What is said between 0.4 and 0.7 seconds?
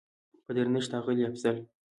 په